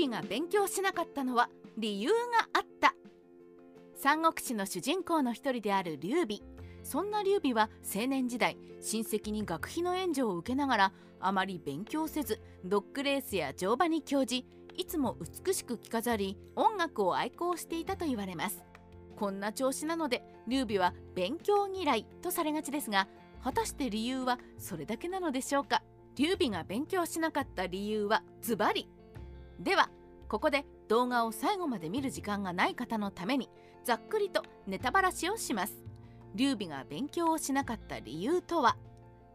[0.00, 2.14] 備が勉強しなかったのは理由が
[2.52, 2.94] あった。
[3.94, 6.38] 三国志の主人公の一人である劉備
[6.82, 18.64] そんな劉備は青年時代親戚に学費の援助を受けながらあまり勉強せずドッグレースや乗馬に興じいつも美しく着飾り音楽を愛好していたと言われます。
[19.16, 23.06] こんな調子なので劉備は勉強嫌いとされがちですが
[23.44, 25.82] 果たして理由はそれだけなのでしょうか？
[26.16, 28.88] 劉備が勉強しなかった理由はズバリ
[29.60, 29.90] では
[30.28, 33.48] ここで動画を最後まで見る時間がない方のために
[33.84, 35.84] ざっくりとネタバラシをします。
[36.34, 38.76] 劉備が勉強をしなかった理由とは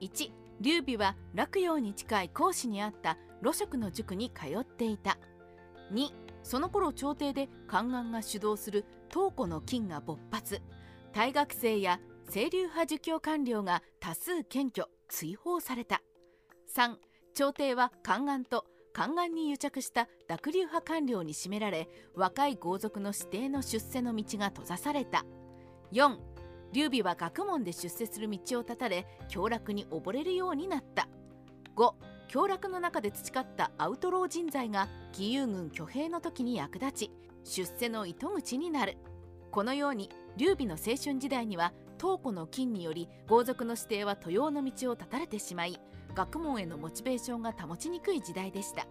[0.00, 0.30] ？1
[0.60, 5.18] 劉備は洛陽に近い孔子にあった露食の塾に通っていた。
[5.92, 6.10] 2
[6.42, 10.62] その頃朝廷で宦官が主導する東湖の金が勃発。
[11.12, 12.00] 大学生や
[12.32, 16.02] 清流派儒教官僚が多数検挙追放された。
[16.74, 16.96] 3
[17.34, 18.64] 朝廷は宦官と
[18.96, 25.26] 宦官に癒着した濁流派官僚に占められ若い豪族の指定の出世の道が閉ざされた。
[25.92, 26.16] 4
[26.72, 31.08] 劉備は学問で出世する道を断たれ凶楽に溺れるようになった。
[31.76, 31.92] 5
[32.28, 37.10] 凶楽の中で培ったアウトロー人材が義勇軍挙兵の時に役立ち
[37.44, 38.96] 出世の糸口になる。
[39.50, 45.80] このように劉備の青春時代には東湖の金により豪族の指定は豊用の道を断たれてしまい
[46.14, 48.86] 学問へのモチベーションが保ちにくい時代でした。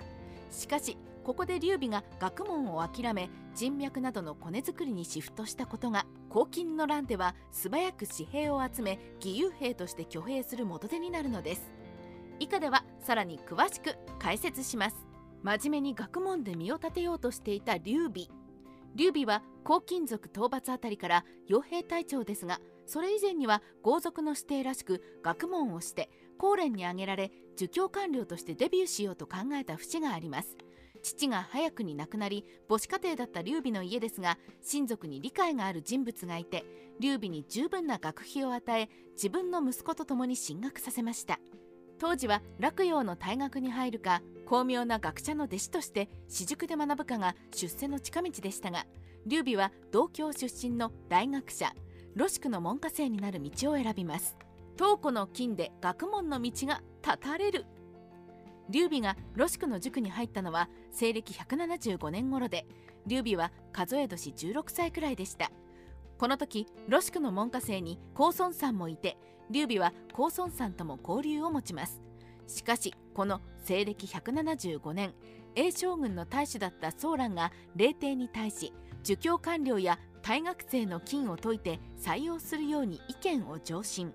[0.51, 11.71] しかしここで劉備が学問を諦め人脈などのコネ作りにシフトしたことが黄金の乱では素早く紙幣を集め義勇兵として挙兵する元手になるのです。
[12.39, 14.95] 以下ではさらに詳しく解説します。
[15.41, 18.27] 真面目に学問で身を立てようとしていた劉備。
[18.95, 30.57] 劉備は黄金族討伐あたりから傭兵隊長ですがそれ以前には豪族の指定らしく学問をして高蓮に挙げられ儒教官僚としてデビューしようと考えた節があります。
[31.01, 36.65] 父が早くに亡くなり母子家庭だった劉備の家ですが親族に理解がある人物がいて
[36.99, 41.39] 劉備に十分な学費を与え自分の息子と共に進学させました。
[41.99, 48.85] 当時は洛陽の大学に入るか巧妙な学者の弟子として私塾で学ぶかが出世の近道でしたが
[49.25, 51.73] 劉備は同郷出身の大学者
[52.15, 54.37] ロシクの門下生になる道を選びます。
[54.77, 57.65] 東湖の金で学問の道が断たれる。
[58.69, 62.65] 劉備がロシクの塾に入ったのは西暦175年頃で
[63.05, 65.51] 劉備は数え年16歳くらいでした。
[66.17, 69.17] この時ロシクの門下生に高孫さんもいて
[69.49, 72.01] 劉備は高孫さんとも交流を持ちます。
[72.47, 75.13] しかしこの西暦175年
[75.55, 78.73] 英将軍の大使だったソーランが霊帝に対し
[79.03, 84.13] 儒教官僚や大学生の金を解いて採用するように意見を上申。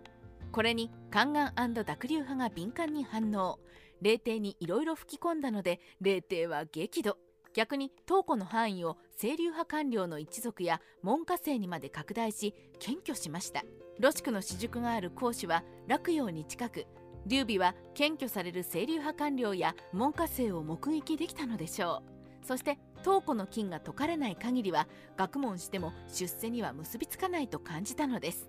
[0.52, 3.60] これに宦官濁流派が敏感に反応。
[4.02, 7.16] 霊帝にいろいろ吹き込んだので霊帝は激怒。
[7.54, 13.62] 逆に東湖の範囲を清流派官僚の一族や門下生にまで拡大し検挙しました。
[13.98, 16.86] ロシクの私塾がある講師は洛陽に近く
[17.26, 22.02] 劉備は検挙される清流派官僚や門下生を目撃できたのでしょ
[22.42, 22.46] う。
[22.46, 28.48] そして東湖の金が解かれない限りは学問しても出世には結びつかないと感じたのです。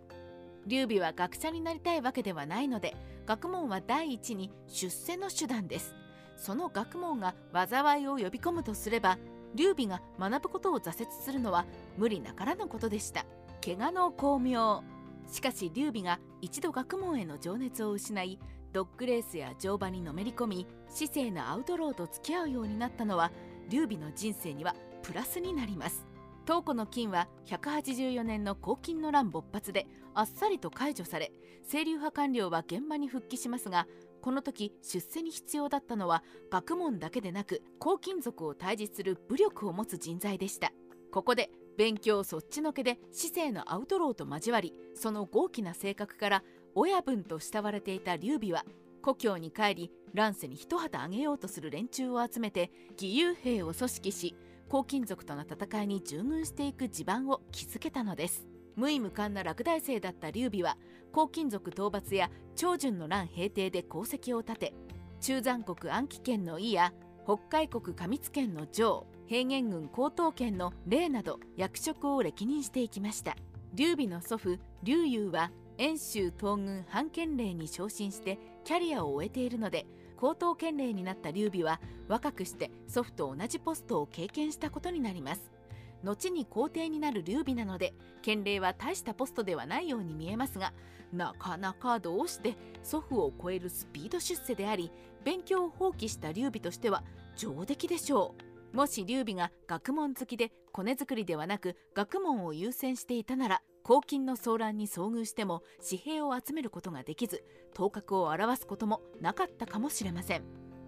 [0.67, 2.95] 劉備は学者になりたいわけではないので
[3.25, 5.95] 学問は第一に出世の手段です。
[6.41, 9.19] その学問が災いを呼び込むとすれば
[9.53, 13.25] 劉備が学ぶことを挫折するのは無理なからぬことでした。
[13.63, 14.83] 怪我の巧妙。
[15.31, 18.39] しかし劉備が一度学問への情熱を失い
[18.73, 23.31] ドッグレースや乗馬にのめり込み市政のアウトローと付き合うようになったのは
[23.69, 26.07] 劉備の人生にはプラスになります。
[26.47, 29.85] 東湖の金は184年の黄金の乱勃発で
[30.15, 31.31] あっさりと解除され
[31.69, 33.85] 清流派官僚は現場に復帰しますが
[34.21, 40.71] この時出世に必要だったのは学問だけでなく黄金族を退治する武力を持つ人材でした。
[41.11, 46.43] ここで勉強そっちのけで市政のアウトローと交わりその豪気な性格から
[46.73, 48.63] 親分と慕われていた劉備は
[49.01, 54.35] 故郷に帰り乱世に一旗あげようとする連中を集めて義勇兵を組織し
[54.69, 58.45] 黄金族との戦いに従軍していく地盤を築けたのです
[58.75, 60.77] 無意無感な落第生だった劉備は
[61.13, 64.73] 黄金族討伐や長順の乱平定で功績を立て
[65.19, 66.93] 中山国安徽県の伊や
[67.25, 73.37] 北海国上津県の城平原郡江東県の霊など役職を歴任していきました。
[73.73, 79.85] 劉備の祖父劉裕は遠州東軍反県令に昇進してキャリアを終えているので
[80.17, 81.79] 高等県令になった劉備は
[82.09, 85.51] 若くして祖父と同じポストを経験したことになります。
[86.03, 90.73] 後に皇帝になる劉備なので県令は大したポストではないように見えますが
[91.13, 94.91] なかなかどうして祖父を超えるスピード出世であり
[95.23, 97.03] 勉強を放棄した劉備としては
[97.35, 98.35] 上出来でしょ
[98.73, 98.75] う。
[98.75, 107.43] もし劉備が学問好きでコネ作りではなく学問を優先していたなら黄金の騒乱に遭遇しても紙幣を集めることができず
[107.73, 110.43] 頭角を表すこともなかったかもしれません。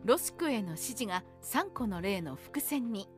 [0.06, 3.10] ロシクへの指示が3個の例の伏線に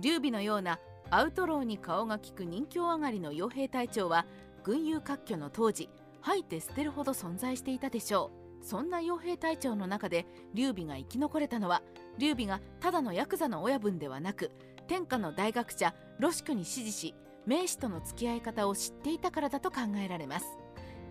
[0.00, 0.80] 劉備のような
[1.12, 4.26] アウトローに顔が利く人気上がりの傭兵隊長は
[4.62, 5.90] 軍友割拠の当時
[6.20, 8.30] 吐いて捨てるほど存在していたでしょ
[8.62, 8.64] う。
[8.64, 11.82] そんな傭兵隊長の中で劉備が生き残れたのは
[12.18, 14.50] 劉備がただのヤクザの親分ではなく
[14.86, 17.14] 天下の大学者ロシクに指示し
[17.46, 20.46] 名士との付き合い方を知っていたからだと考えられます。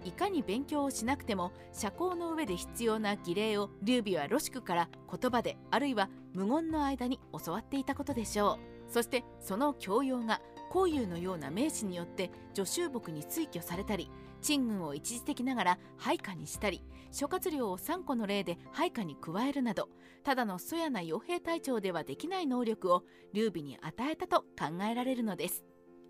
[0.05, 8.78] いかに勉強をしなくても社交の上で必要な儀礼を劉備はロシクから言葉であるいは無言の間に教わっていたことでしょう。
[8.89, 14.09] そしてその教養が孔融のような名士によって女囚木に推挙されたり
[14.41, 19.89] 賃軍を一時的ながら配下にしたり諸葛亮を3個の例で配下に加えるなど
[20.24, 23.03] ただのそやな傭兵隊長ではできない能力を
[23.33, 25.63] 劉備に与えたと考えられるのです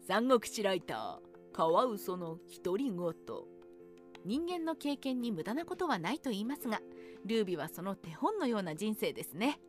[0.07, 2.97] 三国志ライターカワウソの独り言
[4.25, 6.81] 人間の経験に無駄なことはないと言いますが
[7.25, 9.59] 劉備はその手本のような人生ですね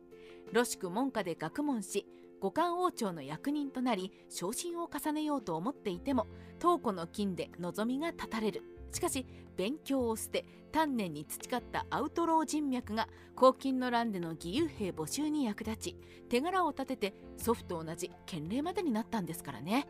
[0.51, 2.05] ロシク門下で学問し
[2.41, 6.27] 五冠王朝の役人となり昇進を重ねようと思っていても
[6.59, 13.07] 東古の金で望みが絶たれるしかし勉強を捨て丹念に培ったアウトロー人脈が
[13.37, 15.95] 黄金の乱での義勇兵募集に役立ち
[16.29, 19.87] 手柄を立てて祖父と同じ権礼までになったんですからね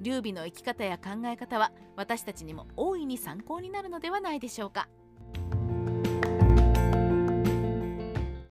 [0.00, 4.88] 劉備の生き方や考え方は私たちにも大いに参考になるのではないでしょうか。